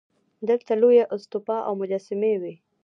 دلته 0.49 0.71
لویه 0.81 1.05
استوپا 1.15 1.57
او 1.67 1.73
مجسمې 1.81 2.33
وې 2.41 2.53